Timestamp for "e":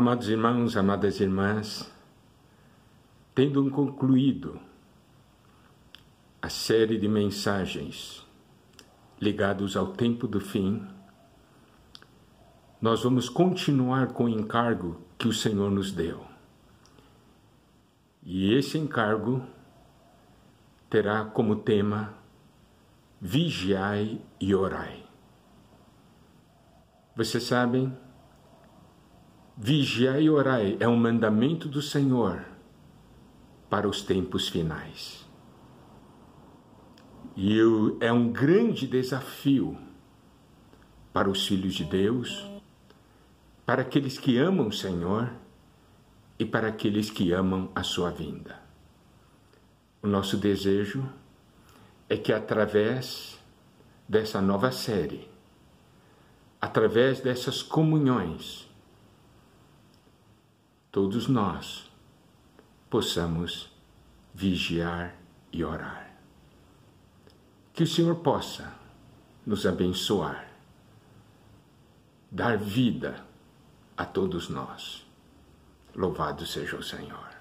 18.22-18.54, 24.40-24.54, 30.22-30.30, 37.36-37.58, 46.38-46.44, 65.52-65.64